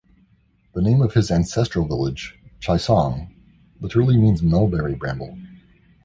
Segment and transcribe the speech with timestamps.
[0.73, 3.35] The name of his ancestral village, "Chaisang",
[3.81, 5.37] literally means "Mulberry-Bramble".